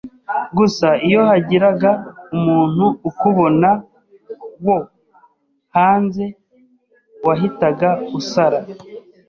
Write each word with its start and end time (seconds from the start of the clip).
gusa 0.57 0.87
iyo 1.07 1.21
hagiraga 1.29 1.91
umuntu 2.37 2.85
ukubona 3.09 3.69
wo 4.65 4.77
hanze 5.75 6.25
wahitaga 7.25 7.89
usara 8.19 8.59